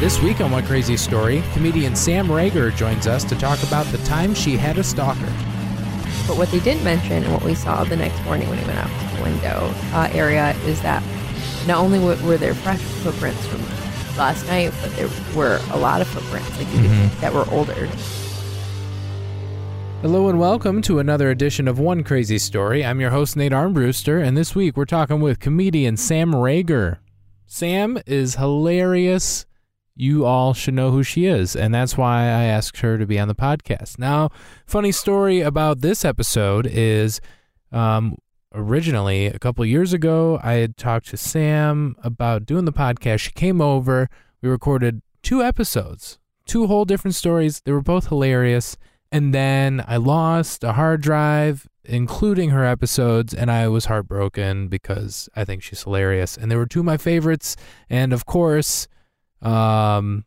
[0.00, 3.98] This week on One Crazy Story, comedian Sam Rager joins us to talk about the
[3.98, 5.32] time she had a stalker.
[6.28, 8.78] But what they didn't mention and what we saw the next morning when we went
[8.78, 11.02] out to the window uh, area is that
[11.66, 13.60] not only were there fresh footprints from
[14.16, 17.88] last night, but there were a lot of footprints like could- that were older.
[20.00, 22.84] Hello and welcome to another edition of One Crazy Story.
[22.84, 26.98] I'm your host, Nate Armbruster, and this week we're talking with comedian Sam Rager.
[27.46, 29.44] Sam is hilarious.
[30.00, 33.18] You all should know who she is, and that's why I asked her to be
[33.18, 33.98] on the podcast.
[33.98, 34.30] Now,
[34.64, 37.20] funny story about this episode is
[37.72, 38.16] um,
[38.54, 43.18] originally a couple years ago, I had talked to Sam about doing the podcast.
[43.18, 44.08] She came over,
[44.40, 47.60] we recorded two episodes, two whole different stories.
[47.62, 48.76] They were both hilarious.
[49.10, 55.28] And then I lost a hard drive, including her episodes, and I was heartbroken because
[55.34, 56.36] I think she's hilarious.
[56.36, 57.56] And they were two of my favorites.
[57.90, 58.86] And of course,
[59.42, 60.24] um,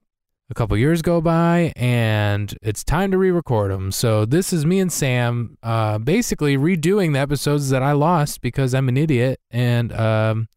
[0.49, 3.91] a couple years go by, and it's time to re-record them.
[3.91, 8.73] So this is me and Sam, uh, basically redoing the episodes that I lost because
[8.73, 10.47] I'm an idiot and um,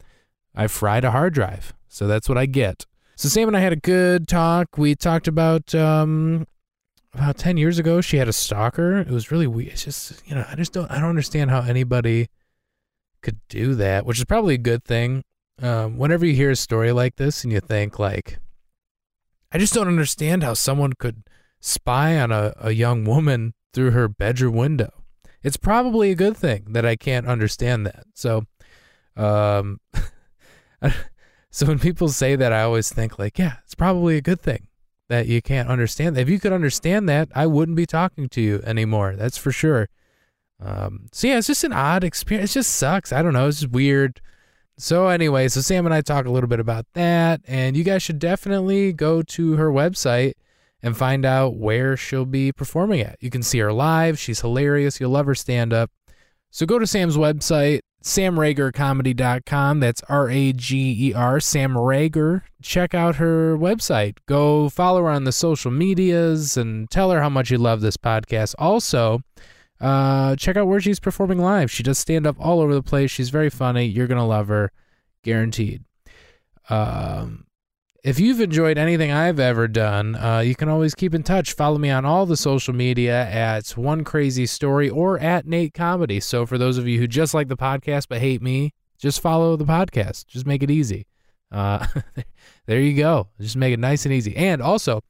[0.54, 1.72] I fried a hard drive.
[1.88, 2.86] So that's what I get.
[3.16, 4.76] So Sam and I had a good talk.
[4.76, 6.48] We talked about um,
[7.14, 10.34] about 10 years ago she had a stalker it was really weird it's just you
[10.34, 12.28] know i just don't i don't understand how anybody
[13.22, 15.22] could do that which is probably a good thing
[15.62, 18.38] um, whenever you hear a story like this and you think like
[19.52, 21.22] i just don't understand how someone could
[21.60, 24.90] spy on a, a young woman through her bedroom window
[25.42, 28.44] it's probably a good thing that i can't understand that so
[29.16, 29.80] um
[31.50, 34.68] so when people say that i always think like yeah it's probably a good thing
[35.08, 36.16] that you can't understand.
[36.16, 39.14] If you could understand that, I wouldn't be talking to you anymore.
[39.16, 39.88] That's for sure.
[40.60, 42.52] Um, so yeah, it's just an odd experience.
[42.52, 43.12] It just sucks.
[43.12, 43.48] I don't know.
[43.48, 44.20] It's just weird.
[44.76, 48.02] So anyway, so Sam and I talk a little bit about that, and you guys
[48.02, 50.34] should definitely go to her website
[50.82, 53.16] and find out where she'll be performing at.
[53.20, 54.18] You can see her live.
[54.18, 55.00] She's hilarious.
[55.00, 55.90] You'll love her stand up.
[56.50, 59.80] So go to Sam's website, samragercomedy.com.
[59.80, 62.42] That's R A G E R, Sam Rager.
[62.60, 64.18] Check out her website.
[64.26, 67.96] Go follow her on the social medias and tell her how much you love this
[67.96, 68.54] podcast.
[68.58, 69.22] Also,
[69.84, 71.70] uh, check out where she's performing live.
[71.70, 73.10] She does stand up all over the place.
[73.10, 73.84] She's very funny.
[73.84, 74.72] You're to love her,
[75.22, 75.84] guaranteed.
[76.70, 77.44] Um,
[78.02, 81.52] if you've enjoyed anything I've ever done, uh, you can always keep in touch.
[81.52, 86.18] Follow me on all the social media at One Crazy Story or at Nate Comedy.
[86.18, 89.54] So for those of you who just like the podcast but hate me, just follow
[89.54, 90.26] the podcast.
[90.26, 91.06] Just make it easy.
[91.52, 91.86] Uh,
[92.66, 93.28] there you go.
[93.38, 94.34] Just make it nice and easy.
[94.34, 95.02] And also,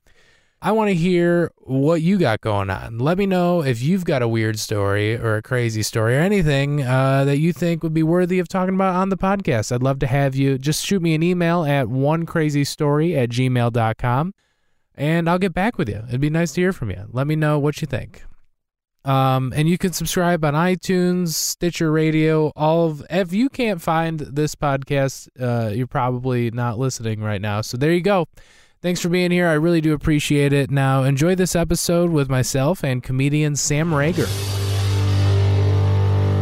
[0.65, 2.97] I want to hear what you got going on.
[2.97, 6.83] Let me know if you've got a weird story or a crazy story or anything
[6.83, 9.73] uh, that you think would be worthy of talking about on the podcast.
[9.73, 10.57] I'd love to have you.
[10.57, 14.33] Just shoot me an email at onecrazystory at gmail.com
[14.95, 16.03] and I'll get back with you.
[16.09, 17.09] It'd be nice to hear from you.
[17.13, 18.25] Let me know what you think.
[19.05, 23.05] Um, and you can subscribe on iTunes, Stitcher Radio, all of.
[23.11, 27.61] If you can't find this podcast, uh, you're probably not listening right now.
[27.61, 28.29] So there you go.
[28.85, 29.49] Thanks for being here.
[29.49, 30.71] I really do appreciate it.
[30.71, 34.27] Now, enjoy this episode with myself and comedian Sam Rager.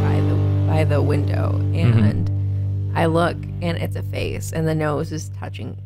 [0.02, 1.98] by the by the window Mm-hmm.
[2.00, 5.78] and I look and it's a face and the nose is touching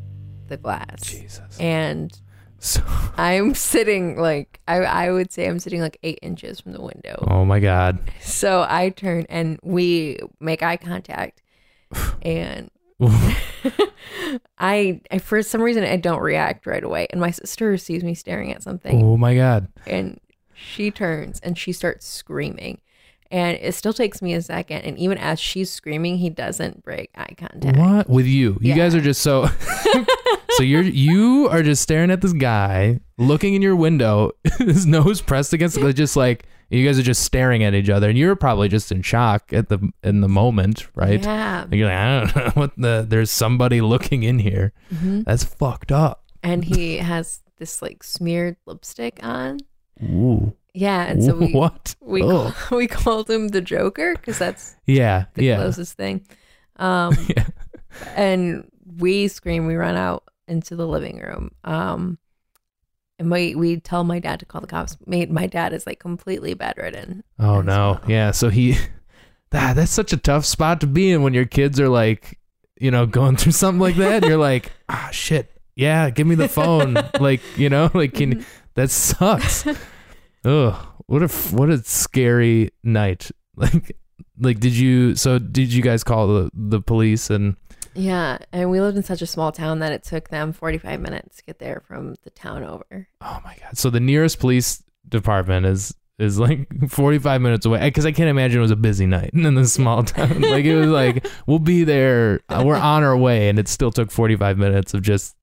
[0.47, 1.01] the glass.
[1.03, 1.59] Jesus.
[1.59, 2.11] And
[2.57, 2.81] So,
[3.17, 7.23] I'm sitting like I I would say I'm sitting like eight inches from the window.
[7.29, 7.99] oh my God.
[8.19, 11.43] So I turn and we make eye contact
[12.23, 12.71] and
[14.57, 18.13] I, I for some reason I don't react right away and my sister sees me
[18.13, 19.67] staring at something Oh my God.
[19.85, 20.19] and
[20.53, 22.79] she turns and she starts screaming
[23.29, 27.09] and it still takes me a second and even as she's screaming he doesn't break
[27.15, 28.57] eye contact What with you?
[28.61, 29.47] You guys are just so.
[30.51, 35.19] so you're you are just staring at this guy, looking in your window, his nose
[35.21, 38.35] pressed against, the just like you guys are just staring at each other, and you're
[38.35, 41.23] probably just in shock at the in the moment, right?
[41.23, 43.05] yeah Like, You're like, I don't know what the.
[43.07, 44.73] There's somebody looking in here.
[44.93, 45.21] Mm-hmm.
[45.23, 46.23] That's fucked up.
[46.43, 49.57] and he has this like smeared lipstick on
[50.03, 50.53] Ooh.
[50.75, 51.95] yeah and so we what?
[52.01, 52.53] we, Ugh.
[52.71, 56.21] we called him the joker because that's yeah, the yeah, closest thing
[56.75, 57.47] um yeah.
[58.15, 58.69] and
[58.99, 62.19] we scream we run out into the living room um
[63.19, 65.99] and we we tell my dad to call the cops my, my dad is like
[65.99, 67.99] completely bedridden Oh no.
[68.01, 68.31] so- Yeah.
[68.31, 68.77] So he.
[69.51, 72.37] That that's such a tough spot to be in when your kids are like,
[72.81, 74.15] you know, going through something like that.
[74.23, 75.49] And you're like, ah, shit.
[75.73, 76.97] Yeah, give me the phone.
[77.17, 79.65] like, you know, like can that sucks.
[80.43, 80.75] Ugh.
[81.05, 83.31] What a what a scary night.
[83.55, 83.95] Like
[84.37, 87.55] like did you so did you guys call the the police and
[87.97, 91.37] Yeah, and we lived in such a small town that it took them 45 minutes
[91.37, 93.07] to get there from the town over.
[93.21, 93.77] Oh my god!
[93.77, 98.59] So the nearest police department is is like 45 minutes away because I can't imagine
[98.59, 100.41] it was a busy night in this small town.
[100.41, 103.91] like it was like we'll be there, uh, we're on our way, and it still
[103.91, 105.35] took 45 minutes of just.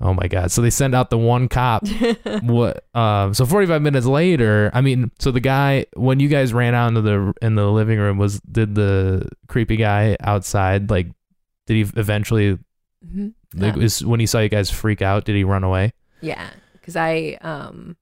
[0.00, 0.50] Oh my god!
[0.50, 1.86] So they send out the one cop.
[2.42, 2.84] what?
[2.94, 3.34] Um.
[3.34, 7.02] So 45 minutes later, I mean, so the guy when you guys ran out into
[7.02, 11.08] the in the living room was did the creepy guy outside like
[11.72, 12.58] did he eventually
[13.04, 15.92] hmm like Um, is when he saw you guys freak out did he run away?
[16.20, 17.96] Yeah, because I um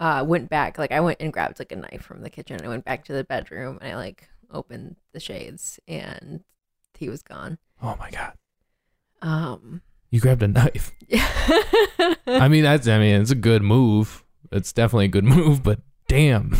[0.00, 2.60] uh went back, like I went and grabbed like a knife from the kitchen.
[2.62, 6.42] I went back to the bedroom and I like opened the shades and
[6.98, 7.58] he was gone.
[7.82, 8.34] Oh my god!
[9.22, 10.92] Um, You grabbed a knife.
[11.08, 11.26] yeah.
[12.26, 14.24] I mean, that's I mean, it's a good move.
[14.50, 16.56] It's definitely a good move, but damn,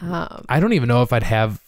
[0.00, 1.60] um, I don't even know if I'd have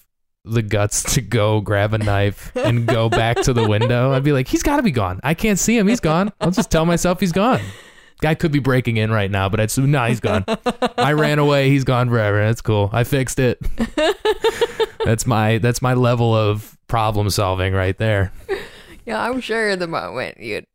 [0.45, 4.13] the guts to go grab a knife and go back to the window.
[4.13, 5.21] I'd be like, he's got to be gone.
[5.23, 5.87] I can't see him.
[5.87, 6.33] He's gone.
[6.41, 7.61] I'll just tell myself he's gone.
[8.21, 10.45] Guy could be breaking in right now, but I'd say, no, he's gone.
[10.97, 11.71] I ran away.
[11.71, 12.45] He's gone forever.
[12.45, 12.91] That's cool.
[12.93, 13.61] I fixed it.
[15.05, 18.33] that's my that's my level of problem solving right there.
[19.05, 20.67] yeah, I'm sure the moment you'd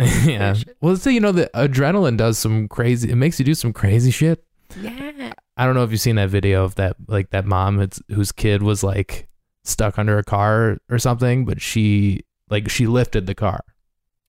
[0.24, 0.54] yeah.
[0.80, 3.10] Well, so you know the adrenaline does some crazy.
[3.10, 4.42] It makes you do some crazy shit.
[4.80, 5.32] yeah.
[5.60, 8.62] I don't know if you've seen that video of that like that mom whose kid
[8.62, 9.28] was like
[9.62, 13.62] stuck under a car or something, but she like she lifted the car.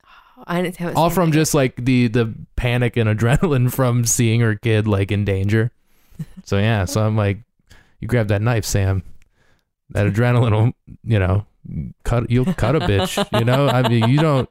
[0.05, 4.41] Oh, I didn't have All from just like the the panic and adrenaline from seeing
[4.41, 5.71] her kid like in danger.
[6.43, 7.37] So yeah, so I'm like
[8.01, 9.01] you grab that knife, Sam.
[9.91, 10.73] That adrenaline will,
[11.05, 11.45] you know,
[12.03, 13.69] cut you'll cut a bitch, you know?
[13.69, 14.49] I mean, you don't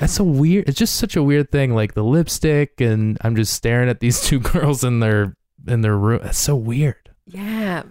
[0.00, 0.70] That's a weird.
[0.70, 4.22] It's just such a weird thing like the lipstick and I'm just staring at these
[4.26, 5.36] two girls in their
[5.66, 6.20] in their room.
[6.22, 7.10] That's so weird.
[7.26, 7.84] Yeah.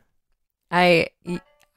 [0.71, 1.07] I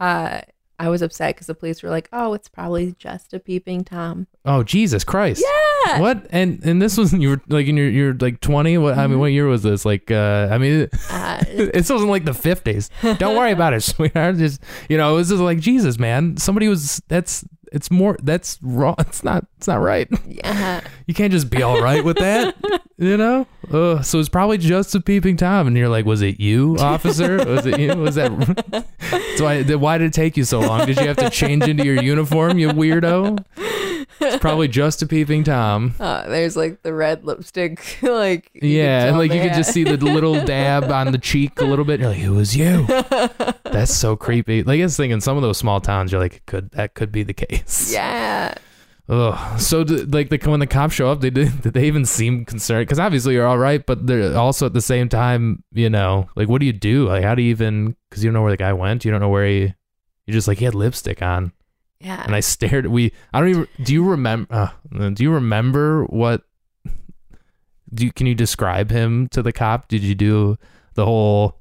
[0.01, 0.41] uh
[0.79, 4.27] I was upset because the police were like, "Oh, it's probably just a peeping tom."
[4.45, 5.43] Oh Jesus Christ!
[5.87, 6.01] Yeah.
[6.01, 6.27] What?
[6.31, 8.77] And and this was you were like in your you're like twenty.
[8.77, 8.99] What?
[8.99, 9.21] I mean, Mhm.
[9.21, 9.87] what year was this?
[9.87, 12.91] Like, uh, I mean, Uh, this wasn't like the fifties.
[13.03, 14.37] Don't worry about it, sweetheart.
[14.37, 16.37] Just you know, it was just like Jesus, man.
[16.37, 17.01] Somebody was.
[17.09, 17.43] That's
[17.77, 18.17] it's more.
[18.23, 18.97] That's wrong.
[19.07, 19.47] It's not.
[19.59, 20.09] It's not right.
[20.27, 20.81] yeah.
[21.07, 22.57] You can't just be all right with that.
[22.99, 23.47] You know.
[23.71, 27.37] Ugh, so it's probably just a peeping tom, and you're like, was it you, officer?
[27.45, 27.95] Was it you?
[27.95, 28.87] Was that?
[29.37, 30.87] So I, why did it take you so long?
[30.87, 33.45] Did you have to change into your uniform, you weirdo?
[34.21, 35.95] It's probably just a peeping tom.
[36.01, 39.97] Uh, there's like the red lipstick, like Yeah, and like you could just see the
[39.97, 42.01] little dab on the cheek a little bit.
[42.01, 42.87] You're like, it was you.
[43.65, 44.63] That's so creepy.
[44.63, 47.23] Like I was thinking, some of those small towns, you're like, could that could be
[47.23, 47.93] the case?
[47.93, 48.55] yeah.
[49.09, 49.61] Ugh.
[49.61, 52.45] So d- like the when the cops show up, they did did they even seem
[52.45, 52.83] concerned?
[52.83, 56.49] Because obviously you're all right, but they're also at the same time, you know, like
[56.49, 57.07] what do you do?
[57.09, 57.95] Like how do you even?
[58.11, 59.05] Because you don't know where the guy went.
[59.05, 59.75] You don't know where he.
[60.27, 61.53] You're just like he had lipstick on,
[62.01, 62.23] Yeah.
[62.25, 62.87] and I stared.
[62.87, 63.69] We I don't even.
[63.83, 64.55] Do you remember?
[64.93, 66.43] Uh, do you remember what?
[67.95, 69.89] Do you, can you describe him to the cop?
[69.89, 70.57] Did you do
[70.95, 71.57] the whole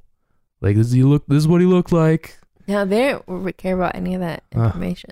[0.62, 1.26] like does he look?
[1.28, 2.38] This is what he looked like.
[2.68, 4.66] no, they don't care about any of that Uh.
[4.66, 5.12] information.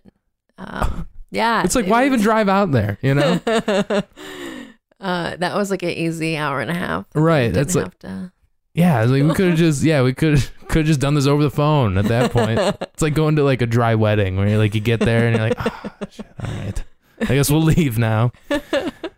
[0.58, 1.64] Um, yeah.
[1.64, 2.98] It's like why was- even drive out there?
[3.02, 3.40] You know.
[3.48, 7.06] uh, that was like an easy hour and a half.
[7.16, 8.32] Right, that's like- to.
[8.74, 10.38] Yeah, like we could have just yeah, we could
[10.68, 12.60] could have just done this over the phone at that point.
[12.60, 15.38] It's like going to like a dry wedding where you like you get there and
[15.38, 16.84] you're like, oh, shit, all right,
[17.22, 18.32] I guess we'll leave now.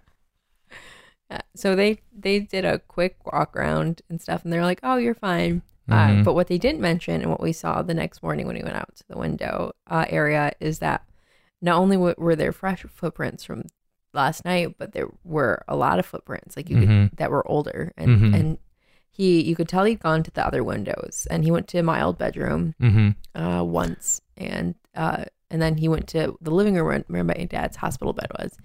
[1.31, 4.97] Yeah, so they they did a quick walk around and stuff, and they're like, "Oh,
[4.97, 6.21] you're fine." Mhm.
[6.21, 8.61] Uh, but what they didn't mention, and what we saw the next morning when we
[8.63, 11.03] went out to the window uh, area, is that
[11.63, 13.63] not only w- were there fresh footprints from
[14.13, 17.09] last night, but there were a lot of footprints, like you Mhm.
[17.09, 18.39] could that were older, and Mhm.
[18.39, 18.57] and
[19.17, 22.01] he you could tell he'd gone to the other windows, and he went to my
[22.01, 23.09] old bedroom Mm-hmm.
[23.41, 27.77] uh, once, and uh, and then he went to the living room where- my dad's
[27.77, 28.57] hospital bed was,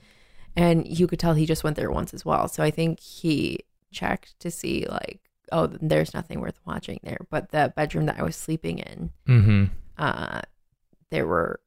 [0.57, 2.49] and you could tell he just went there once as well.
[2.49, 3.61] So I think he
[3.93, 5.21] checked to see like,
[5.53, 7.19] oh, there's nothing worth watching there.
[7.31, 9.65] But the bedroom that I was sleeping in, Mm-hmm.
[9.99, 10.41] uh,
[11.11, 11.61] there were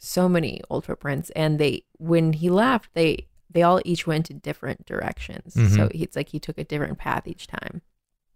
[0.00, 4.38] so many old footprints, and they when he left, they they all each went in
[4.40, 5.54] different directions.
[5.54, 5.74] Mhm.
[5.76, 7.82] So it's like he took a different path each time.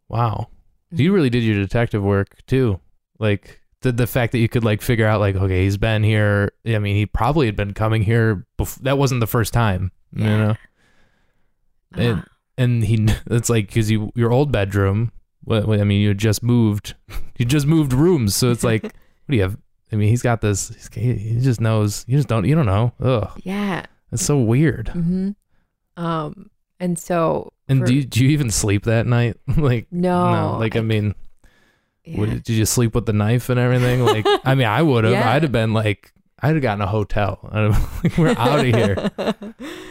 [0.08, 0.48] Wow,
[0.94, 2.80] so you really did your detective work too.
[3.18, 6.52] Like the the fact that you could like figure out like okay, he's been here.
[6.66, 8.46] I mean, he probably had been coming here.
[8.58, 10.56] Bef- that wasn't the first time, you know.
[11.94, 12.22] And- Uh,
[12.56, 15.12] and he it's like because you your old bedroom
[15.44, 16.94] what, what- i mean you just moved
[17.38, 18.92] you just moved rooms so it's like what
[19.30, 19.56] do you have
[19.92, 23.40] i mean he's got this he, just knows you just don't you don't know ugh
[23.44, 23.86] yeah.
[24.12, 25.30] it's so weird hmm
[25.96, 26.50] Um,
[26.80, 30.58] and so and for- do you, do you even sleep that night like no, no,
[30.58, 31.14] like i, mean
[32.04, 32.18] yeah.
[32.18, 35.12] what, did you sleep with the knife and everything like i mean i would have
[35.12, 35.30] Yeah.
[35.32, 37.40] i'd have been like I'd have gotten a hotel.
[38.16, 39.10] We're out of here,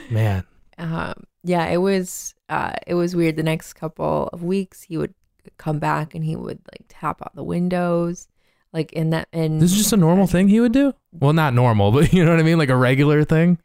[0.10, 0.46] man.
[0.78, 3.36] um, yeah, it was uh, it was weird.
[3.36, 5.14] The next couple of weeks, he would
[5.58, 8.30] come back and he would like tap out the windows,
[8.72, 9.28] like in that.
[9.34, 10.94] And This is just a normal thing he would do.
[11.12, 13.58] Well, not normal, but you know what I mean, like a regular thing.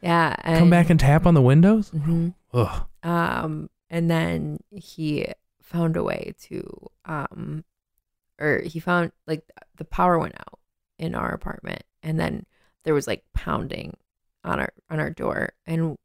[0.00, 0.34] yeah.
[0.42, 1.90] And, Come back and tap on the windows.
[1.90, 2.32] Mhm.
[2.52, 2.86] Ugh.
[3.02, 5.26] Um, and then he
[5.62, 7.64] found a way to um,
[8.40, 9.44] or he found like
[9.76, 10.58] the power went out
[10.98, 12.44] in our apartment, and then
[12.84, 13.96] there was like pounding
[14.44, 15.96] on our on our door, and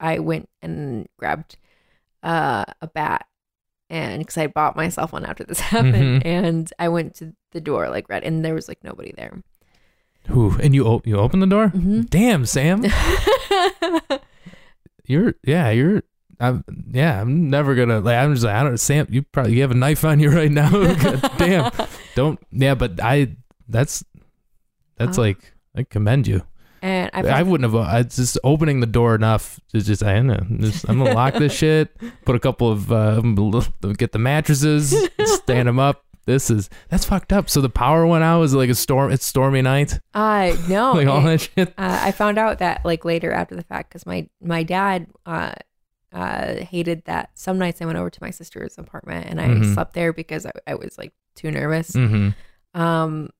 [0.00, 1.56] I went and grabbed
[2.22, 3.26] uh, a bat,
[3.88, 6.26] and because I bought myself one after this happened, Mhm.
[6.26, 9.42] and I went to the door like right, and there was like nobody there.
[10.28, 11.68] Who And you o- you open the door.
[11.68, 12.10] Mhm.
[12.10, 12.82] Damn, Sam.
[15.06, 15.70] You're yeah.
[15.70, 16.02] You're.
[16.38, 17.20] I'm yeah.
[17.20, 18.16] I'm never gonna like.
[18.16, 18.76] I'm just like I don't.
[18.78, 20.70] Sam, you probably you have a knife on you right now.
[21.38, 21.72] Damn.
[22.14, 22.38] Don't.
[22.52, 23.36] Yeah, but I.
[23.68, 24.04] That's.
[24.96, 25.22] That's Uh.
[25.22, 25.52] like.
[25.76, 26.42] I commend you.
[26.80, 27.78] and I, I, wouldn't have.
[27.78, 30.02] I just opening the door enough to just.
[30.02, 30.46] I don't know.
[30.60, 31.94] Just, I'm gonna lock this shit.
[32.24, 32.90] Put a couple of.
[32.90, 33.20] Uh,
[33.98, 34.94] get the mattresses.
[35.24, 36.05] Stand them up.
[36.26, 37.48] This is that's fucked up.
[37.48, 38.40] So the power went out.
[38.40, 39.12] Was it like a storm?
[39.12, 40.00] It's stormy night.
[40.12, 41.68] I no, like all that shit.
[41.78, 45.52] uh, I found out that like later after the fact because my my dad uh,
[46.12, 49.72] uh, hated that some nights I went over to my sister's apartment and I Mhm.
[49.74, 51.92] slept there because I, I was like too nervous.
[51.92, 52.80] Mm-hmm.
[52.80, 53.30] Um,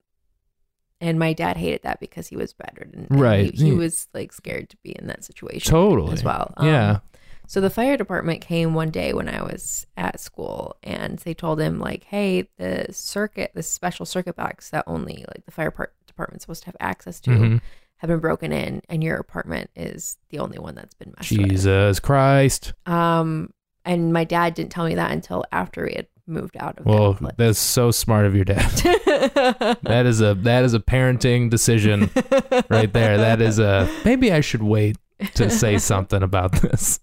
[1.01, 3.07] and my dad hated that because he was bedridden.
[3.11, 3.53] and Right.
[3.55, 5.71] He, he was like scared to be in that situation.
[5.71, 6.13] Totally.
[6.13, 6.55] As well.
[6.63, 7.01] Yeah.
[7.47, 11.61] So the fire department came one day when I was at school and they told
[11.61, 15.95] him like, "Hey, the circuit, the special circuit box that only like the fire part
[16.07, 17.61] department's supposed to have access to, Mhm.
[17.99, 21.49] have been broken in, and your apartment is the only one that's been messed with."
[21.49, 22.73] Jesus Christ.
[22.87, 23.53] Um,
[23.85, 26.87] and my dad didn't tell me that until after we had moved out of.
[26.87, 28.73] Well, that that's so smart of your dad.
[29.83, 32.11] That is a that is a parenting decision
[32.69, 33.17] right there.
[33.17, 34.97] That is a maybe I should wait
[35.35, 36.99] to say something about this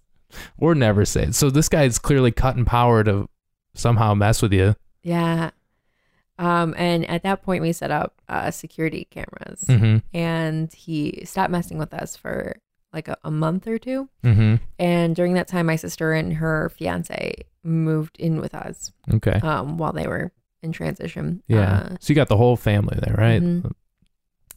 [0.58, 1.34] or never say it.
[1.34, 3.28] So this guy is clearly cutting power to
[3.74, 4.74] somehow mess with you.
[5.02, 5.50] yeah.
[6.36, 9.98] Um, and at that point, we set up uh, security cameras, Mm-hmm.
[10.16, 12.56] and he stopped messing with us for
[12.92, 14.08] like a, a month or two.
[14.24, 14.56] Mm-hmm.
[14.80, 19.38] And during that time, my sister and her fiance moved in with us Okay.
[19.44, 21.40] um, while they were in transition.
[21.46, 21.72] Yeah.
[21.92, 23.40] Uh, so you got the whole family there, right?
[23.40, 23.70] Mhm.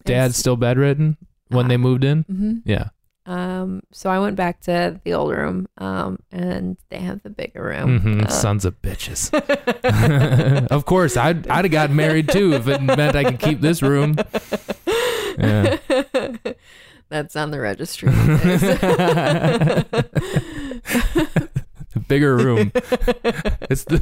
[0.04, 1.18] Dad's still bedridden
[1.50, 2.24] when they moved in.
[2.24, 2.90] hmm Yeah.
[3.28, 7.62] Um, so I went back to the old room, um, and they have the bigger
[7.62, 8.00] room.
[8.00, 9.34] hmm Uh, Sons of bitches.
[10.72, 13.82] of course, I'd I'd have gotten married too if it meant I could keep this
[13.82, 14.16] room.
[15.38, 15.78] Yeah.
[17.10, 18.12] That's on the registry.
[22.08, 22.72] Bigger room.
[23.70, 24.02] It's the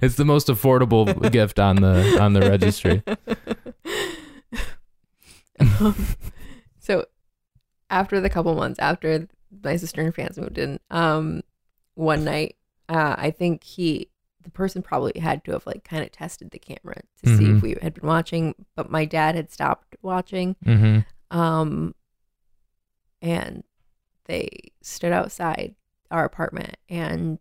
[0.00, 3.02] it's the most affordable gift on the on the registry.
[5.80, 6.06] Um,
[6.78, 7.04] so
[7.90, 9.28] after the couple months after
[9.64, 11.42] my sister and her fans moved in, um,
[11.94, 12.56] one night,
[12.88, 14.08] uh, I think he,
[14.42, 17.56] the person probably had to have like kind of tested the camera to see Mhm.
[17.56, 20.56] if we had been watching, but my dad had stopped watching.
[20.64, 20.98] hmm
[21.30, 21.94] Um,
[23.20, 23.64] and
[24.26, 24.48] they
[24.82, 25.74] stood outside
[26.10, 27.38] our apartment and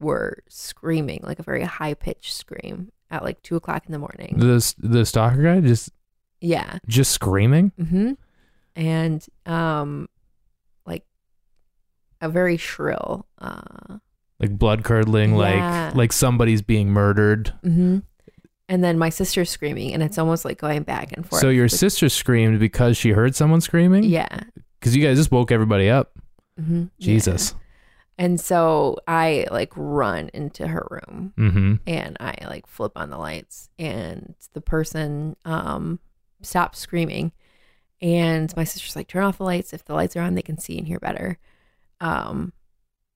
[0.00, 4.34] were screaming like a very high pitched scream at like two o'clock in the morning.
[4.38, 5.90] The the stalker guy just
[6.40, 6.78] yeah.
[6.86, 7.72] just screaming.
[7.78, 8.12] hmm
[8.76, 10.08] And um,
[10.86, 11.04] like
[12.20, 13.26] a very shrill.
[13.38, 13.98] Uh,
[14.38, 15.86] like blood curdling, Yeah.
[15.88, 17.52] like like somebody's being murdered.
[17.62, 17.98] hmm
[18.68, 21.40] And then my sister's screaming, and it's almost like going back and forth.
[21.42, 24.04] So your sister screamed because she heard someone screaming.
[24.04, 24.40] yeah.
[24.78, 26.12] because you guys just woke everybody up.
[26.58, 27.54] hmm Jesus.
[28.16, 31.74] And so I like run into her room Mm-hmm.
[31.86, 36.00] and I like flip on the lights and the person um
[36.42, 37.32] stops screaming
[38.02, 40.58] and my sister's like turn off the lights if the lights are on they can
[40.58, 41.38] see and hear better
[42.00, 42.52] um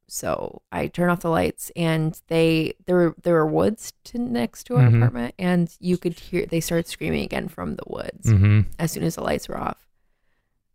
[0.07, 4.65] so I turn off the lights and they there were there were woods to next
[4.65, 4.97] to our Mhm.
[4.99, 8.61] apartment and you could hear they started screaming again from the woods Mm-hmm.
[8.79, 9.89] as soon as the lights were off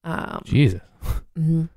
[0.03, 0.81] um Jesus.
[1.37, 1.69] mhm.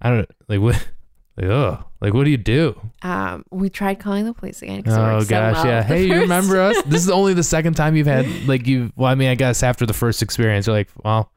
[0.00, 0.88] I don't like what.
[1.36, 2.80] Like oh, like what do you do?
[3.02, 5.84] um we tried calling the police again Oh so gosh, yeah.
[5.84, 6.76] Hey, you remember us?
[6.86, 8.92] This is only the second time you've had like you.
[8.96, 11.30] Well, I mean, I guess after the first experience, you're like, well,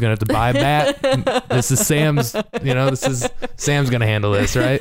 [0.00, 1.46] gonna have to buy a bat.
[1.48, 2.34] this is Sam's.
[2.62, 4.80] You know, this is Sam's gonna handle this, right?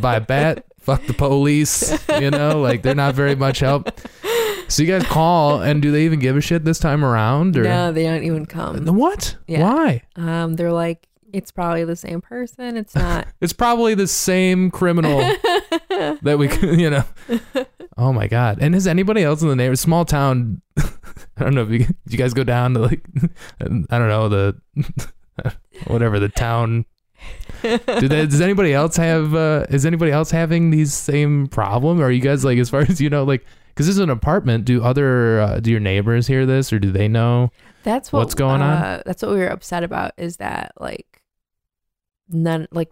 [0.00, 0.64] Buy a bat.
[0.80, 1.96] Fuck the police.
[2.20, 3.90] You know, like they're not very much help.
[4.68, 7.56] So you guys call, and do they even give a shit this time around?
[7.56, 9.36] Or no they don't even come The what?
[9.46, 9.62] Yeah.
[9.62, 10.02] Why?
[10.16, 12.76] Um, they're like, it's probably the same person.
[12.76, 13.26] It's not.
[13.40, 15.18] It's probably the same criminal
[16.22, 17.04] that we, could, you know.
[17.96, 18.58] Oh my god!
[18.60, 20.60] And has anybody else in the neighborhood, small town?
[21.40, 23.04] I don't know if you, did you guys go down to like
[23.60, 24.56] I don't know the
[25.86, 26.84] whatever the town.
[27.62, 27.78] Do
[28.08, 29.34] they, does anybody else have?
[29.34, 32.00] Uh, is anybody else having these same problem?
[32.00, 33.44] Or are you guys like as far as you know like?
[33.68, 34.64] Because this is an apartment.
[34.64, 37.50] Do other uh, do your neighbors hear this, or do they know?
[37.84, 38.70] That's what, What's going on?
[38.70, 40.12] uh, That's what we were upset about.
[40.16, 41.22] Is that like
[42.28, 42.90] none like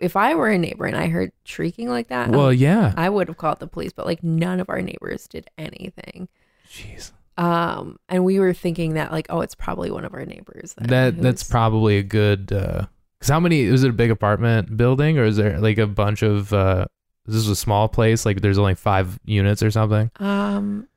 [0.00, 2.92] if I were a neighbor and I heard shrieking like that, Well, yeah.
[2.96, 3.92] I would have called the police.
[3.92, 6.28] But like none of our neighbors did anything.
[6.68, 7.12] Jeez.
[7.38, 10.74] Um, and we were thinking that like, oh, it's probably one of our neighbors.
[10.78, 12.52] That that's probably a good.
[12.52, 12.86] Uh,
[13.20, 13.60] Cause how many?
[13.60, 16.52] Is it a big apartment building, or is there like a bunch of?
[16.52, 16.86] uh
[17.26, 18.24] Is this a small place?
[18.26, 20.10] Like there's only five units or something?
[20.16, 20.88] Um,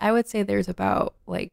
[0.00, 1.52] I would say there's about like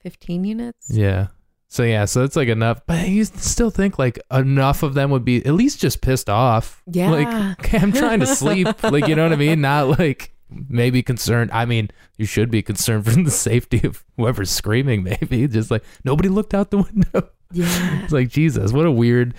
[0.00, 0.90] fifteen units.
[0.90, 1.28] Yeah.
[1.68, 5.24] So yeah, so it's like enough, but you still think like enough of them would
[5.24, 6.82] be at least just pissed off.
[6.86, 7.10] Yeah.
[7.10, 8.82] Like, okay, I'm trying to sleep.
[8.84, 9.60] like, you know what I mean?
[9.60, 11.50] Not like maybe concerned.
[11.52, 15.02] I mean, you should be concerned for the safety of whoever's screaming.
[15.02, 17.30] Maybe just like nobody looked out the window.
[17.52, 18.02] Yeah.
[18.02, 19.34] It's like Jesus, what a weird.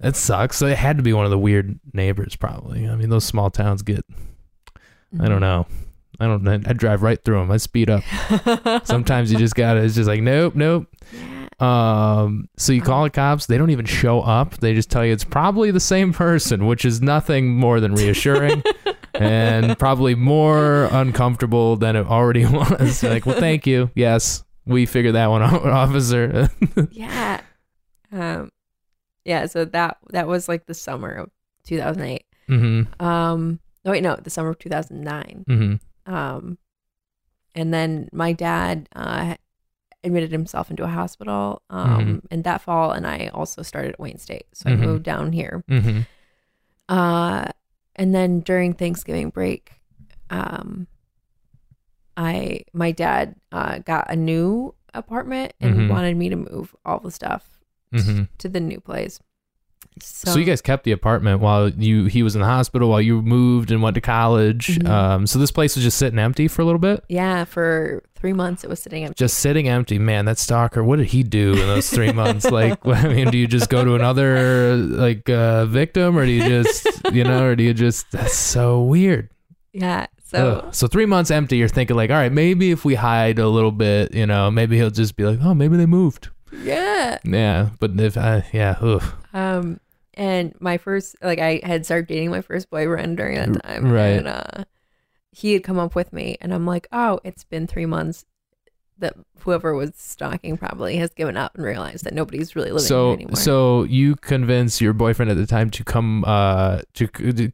[0.00, 0.56] That sucks.
[0.56, 2.86] So it had to be one of the weird neighbors, probably.
[2.86, 4.04] I mean, those small towns get.
[5.18, 5.66] I don't know.
[6.20, 6.46] I don't.
[6.46, 7.50] I drive right through them.
[7.50, 8.04] I speed up.
[8.84, 9.80] Sometimes you just gotta.
[9.80, 10.86] It's just like nope, nope.
[11.60, 14.58] Um, so you call the cops, they don't even show up.
[14.58, 18.62] They just tell you it's probably the same person, which is nothing more than reassuring
[19.20, 23.02] and probably more uncomfortable than it already was.
[23.02, 23.90] like, well, thank you.
[23.94, 26.50] Yes, we figured that one out, officer.
[26.90, 27.40] yeah.
[28.12, 28.50] Um,
[29.24, 29.46] yeah.
[29.46, 31.30] So that that was like the summer of
[31.64, 32.24] 2008.
[32.48, 33.04] mm-hmm.
[33.04, 35.44] Um, no wait, no, the summer of 2009.
[35.48, 36.12] Mm-hmm.
[36.14, 36.58] Um,
[37.54, 39.34] and then my dad uh,
[40.04, 42.20] admitted himself into a hospital um, Mhm.
[42.30, 44.70] in that fall, and I also started at Wayne State, so.
[44.70, 45.62] I moved down here.
[45.68, 46.00] Mm-hmm.
[46.88, 47.46] Uh,
[47.98, 49.72] and then during Thanksgiving break,
[50.30, 50.86] um,
[52.16, 55.88] I my dad uh, got a new apartment and Mhm.
[55.88, 57.60] wanted me to move all the stuff
[57.92, 58.24] Mm-hmm.
[58.38, 59.20] to the new place.
[60.00, 63.00] So, So, you guys kept the apartment while you he was in the hospital while
[63.00, 64.78] you moved and went to college.
[64.78, 64.88] Mhm.
[64.88, 67.02] Um, so this place was just sitting empty for a little bit.
[67.08, 69.16] yeah, for three months it was sitting empty.
[69.18, 69.98] just sitting empty.
[69.98, 70.84] Man, that stalker.
[70.84, 72.48] What did he do in those three months?
[72.50, 76.46] Like, I mean, do you just go to another like uh, victim, or do you
[76.48, 78.10] just, you know, or do you just?
[78.12, 79.30] That's so weird.
[79.72, 80.74] yeah, so Ugh.
[80.74, 81.56] so three months empty.
[81.56, 84.76] You're thinking like, all right, maybe if we hide a little bit, you know, maybe
[84.76, 86.28] he'll just be like, oh, maybe they moved.
[86.62, 87.18] Yeah.
[87.24, 89.02] Yeah, but if I, yeah, ugh.
[89.32, 89.80] Um,
[90.14, 93.90] and my first, like, I had started dating my first boyfriend during that time.
[93.90, 94.06] right.
[94.18, 94.64] And uh,
[95.30, 98.24] he had come up with me, and I'm like, oh, it's been three months.
[99.00, 102.88] That whoever was stalking probably has given up and realized that nobody's really living here
[102.88, 103.36] So anymore.
[103.36, 107.08] so you convince your boyfriend at the time to come, uh, to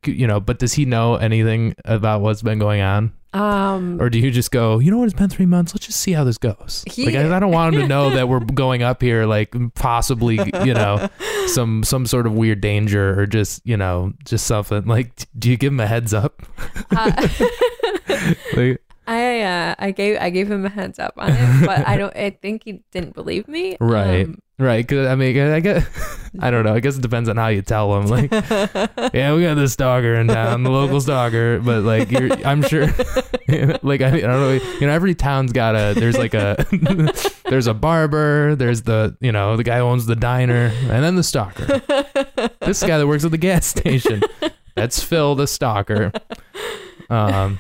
[0.07, 3.13] you know, but does he know anything about what's been going on?
[3.35, 6.01] Um, Or do you just go, you know what, it's been three months, let's just
[6.01, 6.85] see how this goes?
[6.87, 9.55] He- like, I, I don't want him to know that we're going up here, like,
[9.75, 11.09] possibly, you know,
[11.49, 14.85] some some sort of weird danger or just, you know, just something.
[14.87, 16.43] Like, do you give him a heads up?
[16.91, 17.29] uh,
[18.57, 21.97] Like, I uh, I gave I gave him a heads up on it, but I
[21.97, 22.17] don't.
[22.17, 23.77] I think he didn't believe me.
[23.85, 24.27] Right.
[24.27, 24.87] Um, right?
[24.87, 25.87] Because I mean, I guess,
[26.41, 26.75] I don't know.
[26.75, 28.07] I guess it depends on how you tell him.
[28.07, 28.31] Like,
[29.13, 32.87] yeah, we got this stalker in town, the local stalker, but like, you're, I'm sure,
[33.83, 36.65] like, I, I don't know, you know, every town's got a, there's like a,
[37.45, 41.17] there's a barber, there's the, you know, the guy who owns the diner, and then
[41.17, 41.83] the stalker.
[42.61, 44.23] this guy that works at the gas station.
[44.75, 46.13] That's Phil, the stalker.
[47.11, 47.59] Um,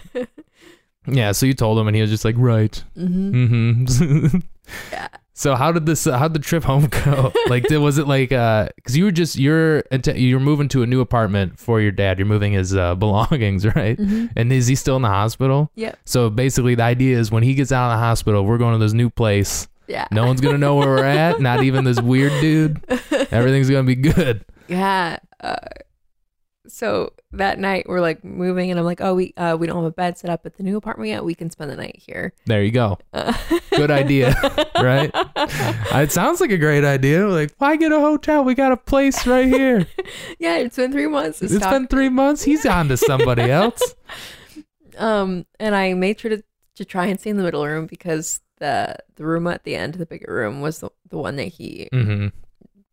[1.06, 1.32] yeah.
[1.32, 2.82] So you told him, and he was just like, right.
[2.96, 3.32] mhm.
[3.48, 4.38] Mm-hmm.
[4.92, 5.08] Yeah.
[5.34, 6.04] So how did this?
[6.06, 7.32] How did the trip home go?
[7.48, 8.32] Like, did, was it like?
[8.32, 9.82] uh Because you were just you're
[10.14, 12.18] you're moving to a new apartment for your dad.
[12.18, 13.98] You're moving his uh, belongings, right?
[13.98, 14.30] Mhm.
[14.36, 15.70] And is he still in the hospital?
[15.74, 15.96] Yeah.
[16.06, 18.78] So basically, the idea is when he gets out of the hospital, we're going to
[18.82, 19.68] this new place.
[19.86, 20.06] Yeah.
[20.10, 21.40] No one's gonna know where we're at.
[21.42, 22.80] Not even this weird dude.
[23.30, 24.46] Everything's gonna be good.
[24.68, 25.18] Yeah.
[25.40, 25.56] Uh,
[26.66, 29.85] so that night we're like moving, and I'm like, oh, we uh, we don't have
[29.85, 31.24] a bed set up at the new apartment yet.
[31.24, 32.33] We can spend the night here.
[32.46, 32.98] There you go.
[33.12, 33.33] Uh,
[33.77, 34.35] Good idea,
[34.77, 35.11] right?
[35.37, 37.27] It sounds like a great idea.
[37.27, 38.44] Like, why get a hotel?
[38.44, 39.87] We got a place right here.
[40.38, 41.42] yeah, it's been three months.
[41.42, 41.72] It's stop.
[41.72, 42.42] been three months.
[42.42, 43.83] He's on to somebody else.
[44.96, 46.44] Um, and I made sure to,
[46.77, 49.94] to try and stay in the middle room because the the room at the end,
[49.94, 52.29] the bigger room, was the, the one that he Mm-hmm.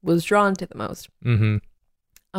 [0.01, 1.09] was drawn to the most.
[1.23, 1.57] Mm-hmm.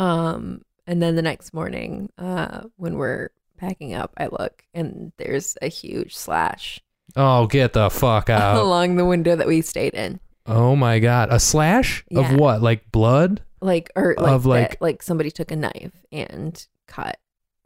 [0.01, 5.57] Um, and then the next morning, uh, when we're packing up, I look and there's
[5.61, 6.79] a huge slash
[7.15, 8.57] Oh, get the fuck out.
[8.57, 10.19] along the window that we stayed in.
[10.45, 11.29] oh my god.
[11.31, 12.31] A slash Yeah.
[12.33, 12.61] of what?
[12.61, 13.41] Like blood?
[13.61, 17.17] Like or like Of, like- that- like somebody took a knife and cut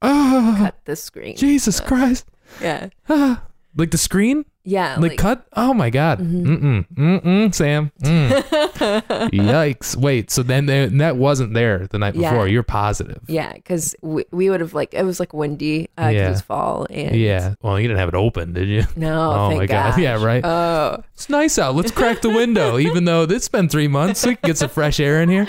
[0.02, 1.36] Oh, cut the screen.
[1.38, 2.26] Jesus Uh, Christ.
[2.62, 2.90] Yeah.
[3.10, 3.44] Ah.
[3.78, 4.44] Like the screen?
[4.64, 5.48] Yeah, Like, cut?
[5.56, 6.20] Oh my god.
[6.20, 6.86] Mm-mm.
[6.94, 7.90] Mm-mm, Sam.
[8.02, 8.32] Mm.
[9.32, 9.96] Yikes.
[9.96, 12.32] Wait, so then they, that wasn't there the night Yeah.
[12.32, 12.48] before.
[12.50, 13.22] You're positive.
[13.28, 16.28] yeah, because we, we would have like it was like windy because Yeah.
[16.28, 17.56] it was fall and Yeah.
[17.62, 18.84] Well, you didn't have it open, did you?
[18.98, 19.92] No, Oh thank my God.
[19.92, 20.00] gosh.
[20.02, 20.44] Yeah, right.
[20.44, 21.76] Oh, It's nice out.
[21.76, 24.26] Let's crack the window, even though it's been three months.
[24.26, 25.48] We can get some fresh air in here.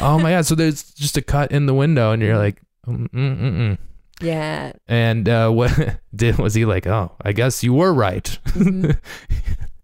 [0.00, 0.46] Oh my god!
[0.46, 3.52] So there's just a cut in the window, and you're like, mm mm mm.
[3.56, 3.78] mm.
[4.20, 4.72] Yeah.
[4.88, 6.86] and uh, what did was he like?
[6.86, 8.38] Oh, I guess you were right.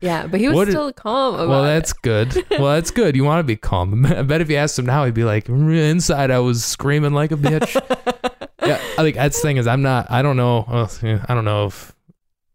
[0.00, 1.96] Yeah, but he was What did- still calm about well, that's it.
[2.02, 2.44] good.
[2.50, 3.16] Well, that's good.
[3.16, 4.04] You want to be calm.
[4.06, 7.32] I bet if you asked him now, he'd be like, inside I was screaming like
[7.32, 7.74] a bitch.
[8.66, 10.10] yeah, I think that's the thing is I'm not.
[10.10, 10.66] I don't know.
[10.68, 11.94] I don't know if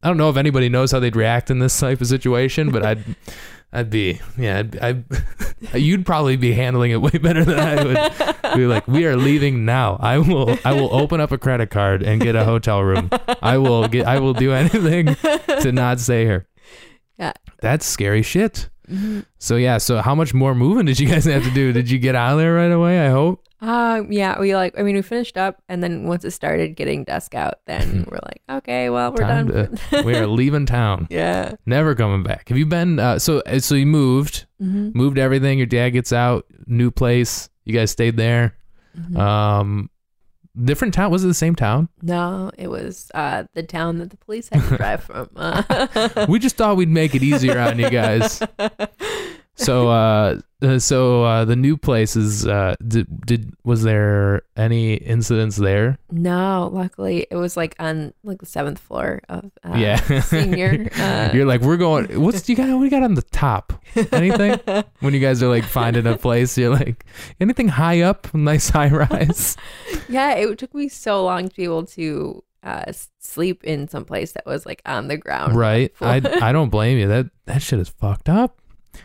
[0.04, 2.86] I don't know if anybody knows how they'd react in this type of situation, but
[2.86, 3.04] I'd.
[3.72, 5.04] I'd be, yeah, I'd, I'd,
[5.76, 8.56] you'd probably be handling it way better than I would.
[8.56, 9.98] Be like, we are leaving now.
[10.00, 13.10] I will, I will open up a credit card and get a hotel room.
[13.44, 15.16] I will get, I will do anything
[15.62, 16.48] to not stay here.
[17.20, 17.34] Yeah.
[17.62, 18.70] That's scary shit.
[18.90, 19.26] Mhm.
[19.38, 21.72] So yeah, so how much more moving did you guys have to do?
[21.72, 23.06] Did you get out of there right away?
[23.06, 23.44] I hope.
[23.62, 24.80] Um, yeah, we like.
[24.80, 28.20] I mean, we finished up, and then once it started getting dusk out, then we're
[28.24, 29.78] like, okay, well, we're Time done.
[29.92, 31.08] to- we are leaving town.
[31.10, 31.54] yeah.
[31.66, 32.50] Never coming back.
[32.50, 33.00] Have you been?
[33.00, 35.58] Uh, so so you moved, hmm moved everything.
[35.58, 37.50] Your dad gets out, new place.
[37.66, 38.56] You guys stayed there.
[38.98, 39.18] Mm-hmm.
[39.18, 39.90] Um,
[40.64, 41.12] different town.
[41.12, 41.90] Was it the same town?
[42.02, 45.30] No, it was uh the town that the police had to drive from.
[45.36, 48.42] Uh, we just thought we'd make it easier on you guys.
[49.56, 54.96] So uh, uh, so uh, the new place is uh, did did was there any
[54.96, 55.98] incidents there?
[56.12, 60.90] no, luckily it was like on like the seventh floor of uh, yeah, senior.
[61.00, 62.22] Uh, You're like, we're going.
[62.22, 62.68] What's you got?
[62.70, 63.74] What you got on the top?
[64.12, 64.60] Anything?
[65.00, 67.06] when you guys are like finding a place, you're like,
[67.40, 69.56] anything high up, nice high rise.
[70.10, 74.34] yeah, it took me so long to be able to uh sleep in some place
[74.34, 75.56] that was like on the ground.
[75.56, 75.94] right?
[76.02, 77.08] I I don't blame you.
[77.08, 78.60] That that shit is fucked up.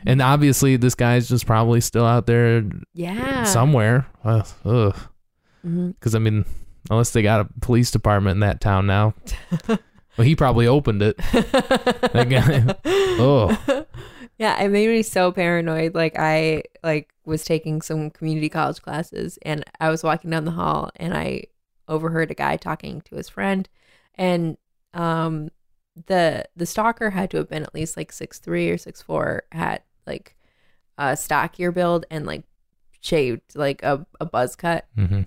[0.07, 2.62] And obviously, this guy's just probably still out there
[2.94, 3.44] Yeah.
[3.44, 4.07] somewhere.
[4.25, 4.97] Uh, ugh.
[5.64, 5.94] Mhm.
[5.99, 6.44] Because I mean,
[6.90, 9.14] unless they got a police department in that town now,
[9.68, 9.79] well,
[10.27, 11.16] he probably opened it.
[11.16, 12.75] That guy.
[13.16, 13.57] Oh,
[14.38, 15.94] Yeah, it made me so paranoid.
[15.94, 20.51] Like I like was taking some community college classes and I was walking down the
[20.51, 21.44] hall and I
[21.88, 23.68] overheard a guy talking to his friend
[24.16, 24.57] and
[24.94, 25.51] um
[26.07, 29.44] the the stalker had to have been at least like six three or six four,
[29.52, 30.35] had like
[30.98, 32.42] a stockier build and like
[33.00, 35.22] shaved like a, a buzz cut hmm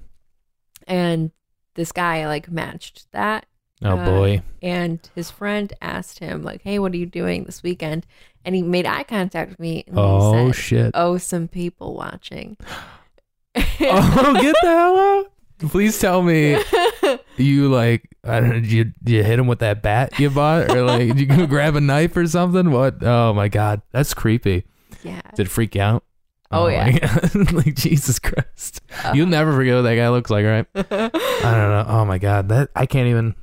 [0.88, 1.32] and
[1.76, 3.46] this guy like matched that
[3.84, 4.42] oh Uh, boy.
[4.64, 8.06] and his friend asked him like hey what are you doing this weekend
[8.46, 10.92] and he made eye contact with me and Oh he said shit.
[10.96, 12.58] oh some people watching
[13.56, 15.32] oh, get the hell out!
[15.60, 16.62] Please tell me
[17.38, 18.56] you like I don't know.
[18.56, 21.26] Did you, did you hit him with that bat you bought, or like did you
[21.26, 22.72] go grab a knife or something?
[22.72, 23.02] What?
[23.04, 24.66] Oh my god, that's creepy.
[25.04, 26.04] yeah Did it freak you out?
[26.52, 27.20] Oh, oh my yeah.
[27.52, 29.14] Like Jesus Christ, uh-huh.
[29.16, 30.66] you'll never forget what that guy looks like, right?
[30.76, 31.86] I don't know.
[31.88, 33.36] Oh my god, that I can't even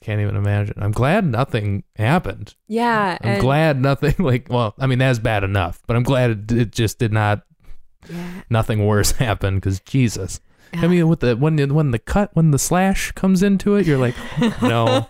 [0.00, 0.74] can't even imagine.
[0.78, 2.54] I'm glad nothing happened.
[2.66, 6.30] yeah I'm and- glad nothing like well, I mean that's bad enough, but I'm glad
[6.30, 7.42] it, it just did not
[8.08, 10.40] yeah, nothing worse happened because Jesus.
[10.74, 10.82] Yeah.
[10.82, 13.86] I mean, with the when the- when the cut when the slash comes into it,
[13.86, 14.14] you're like,
[14.62, 15.06] no,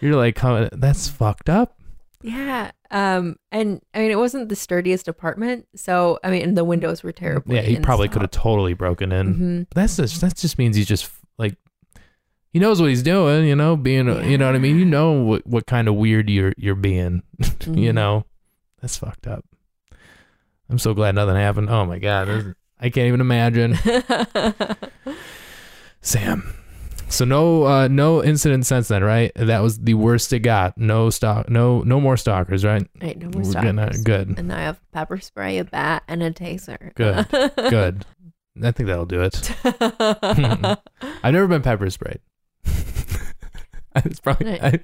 [0.00, 1.78] you're like, oh, that's fucked up.
[2.22, 6.64] yeah um and i mean it wasn't the sturdiest apartment so i mean and the
[6.64, 9.34] windows were terrible Yeah, he probably could have totally broken in.
[9.34, 11.54] hmm That's just that just means he's just like
[12.50, 13.46] he knows what he's doing.
[13.46, 14.78] You know, being a, you know what I mean.
[14.78, 17.22] You know what what kind of weird you're you're being.
[17.38, 17.94] you Mhm.
[17.94, 18.24] know,
[18.80, 19.44] that's fucked up.
[20.70, 21.68] I'm so glad nothing happened.
[21.68, 23.74] Oh my god, I can't even imagine.
[26.00, 26.54] Sam.
[27.10, 29.32] So no uh no incident since then, right?
[29.34, 30.76] That was the worst it got.
[30.76, 32.86] No stock no no more stalkers, right?
[33.00, 33.96] right no more We're stalkers.
[33.98, 34.38] that- good.
[34.38, 37.26] and now i have pepper spray a bat and a taser Good.
[37.70, 38.04] Good.
[38.62, 39.52] I think that'll do it.
[41.22, 42.20] I've never been pepper sprayed.
[44.04, 44.78] I was probably I,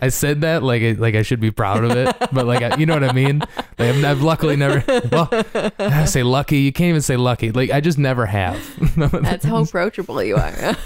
[0.00, 2.76] I said that like I, like I should be proud of it, but like I,
[2.76, 3.40] you know what I mean.
[3.40, 4.82] Like I've, I've luckily never.
[5.10, 5.28] Well,
[5.78, 6.60] I say lucky.
[6.60, 7.52] You can't even say lucky.
[7.52, 8.58] Like I just never have.
[8.96, 10.76] That's how approachable you are.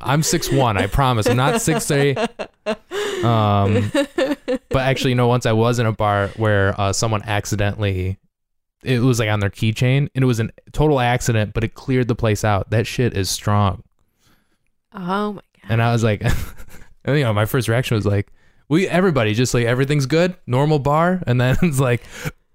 [0.00, 0.76] I'm six one.
[0.76, 1.26] I promise.
[1.26, 2.16] I'm not six three.
[3.24, 3.90] Um,
[4.68, 8.18] but actually, you know, once I was in a bar where uh, someone accidentally,
[8.84, 12.08] it was like on their keychain, and it was a total accident, but it cleared
[12.08, 12.70] the place out.
[12.70, 13.82] That shit is strong.
[14.92, 15.70] oh my god.
[15.70, 16.22] And I was like,
[17.04, 18.30] and, you know, my first reaction was like,
[18.68, 22.02] we everybody just like everything's good, normal bar, and then it's like,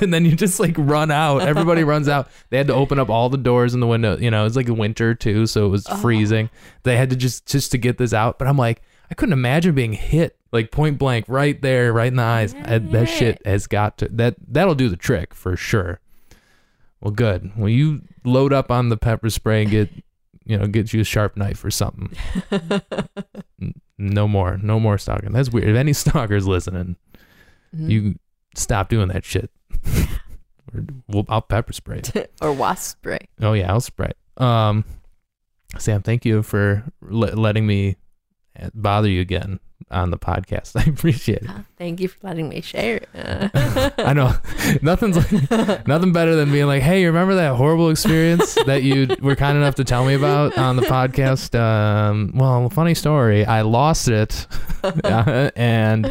[0.00, 1.42] and then you just like run out.
[1.42, 2.28] Everybody runs out.
[2.50, 4.16] They had to open up all the doors and the window.
[4.16, 5.96] You know, it's like winter too, so it was Oh.
[5.96, 6.50] freezing.
[6.82, 8.38] They had to just just to get this out.
[8.38, 12.16] But I'm like, I couldn't imagine being hit like point blank right there, right in
[12.16, 12.54] the eyes.
[12.54, 15.98] I- that shit has got to that that'll do the trick for sure.
[17.00, 17.50] Well, good.
[17.56, 19.90] Well, you load up on the pepper spray and get
[20.44, 22.10] you know get you a sharp knife or something.
[23.98, 25.30] No more, no more stalking.
[25.32, 25.68] That's weird.
[25.68, 26.96] If any stalkers listening,
[27.76, 27.90] Mhm.
[27.90, 28.18] you
[28.56, 29.48] stop doing that shit.
[30.74, 32.00] or we'll, I'll pepper spray.
[32.14, 32.32] it.
[32.40, 33.18] or wasp spray.
[33.40, 34.10] Oh yeah, I'll spray.
[34.38, 34.84] Um,
[35.78, 37.96] Sam, thank you for le- letting me
[38.74, 39.60] bother you again
[39.90, 40.72] on the podcast.
[40.86, 41.48] I appreciate it.
[41.48, 43.00] Ah, Thank you for letting me share.
[43.14, 44.34] I know
[44.82, 49.08] nothing's like, nothing better than being like, hey, you remember that horrible experience that you
[49.20, 51.58] were kind enough to tell me about on the podcast?
[51.58, 53.44] Um, well, funny story.
[53.44, 54.46] I lost it,
[54.82, 56.06] uh, and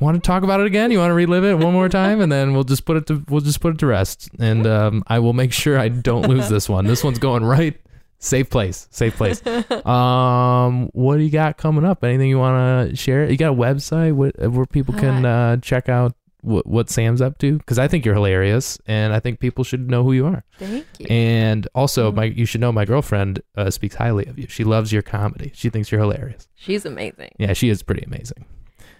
[0.00, 0.90] want to talk about it again.
[0.90, 3.24] You want to relive it one more time, and then we'll just put it to
[3.28, 6.48] we'll just put it to rest, and um, I will make sure I don't lose
[6.48, 6.86] this one.
[6.86, 7.78] This one's going right.
[8.20, 9.42] Safe place, safe place.
[9.86, 12.02] Um, what do you got coming up?
[12.04, 13.30] Anything you want to share?
[13.30, 17.38] You got a website where, where people can uh, check out what, what Sam's up
[17.38, 17.58] to?
[17.58, 20.44] Because I think you're hilarious, and I think people should know who you are.
[20.58, 21.06] Thank you.
[21.08, 22.14] And also, Mhm.
[22.16, 24.46] my you should know my girlfriend uh, speaks highly of you.
[24.48, 25.52] She loves your comedy.
[25.54, 26.48] She thinks you're hilarious.
[26.54, 27.30] She's amazing.
[27.38, 28.44] Yeah, she is pretty amazing.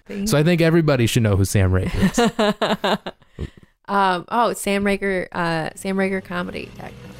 [0.07, 2.99] Thank So I think everybody should know who Sam Rager
[3.39, 3.47] is.
[3.89, 6.71] um, oh, Sam Rager, uh, Sam Rager comedy.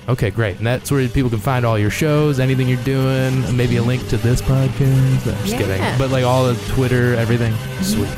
[0.09, 0.57] Okay, great.
[0.57, 4.09] And that's where people can find all your shows, anything you're doing, maybe a link
[4.09, 5.27] to this podcast.
[5.27, 5.59] I'm just Yeah.
[5.59, 5.99] kidding.
[5.99, 7.53] But like all the Twitter, everything.
[7.53, 7.83] Mm-hmm.
[7.83, 8.09] Sweet.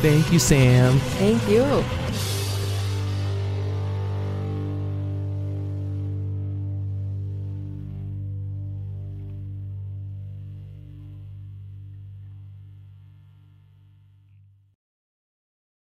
[0.00, 0.98] Thank you, Sam.
[1.18, 1.64] Thank you.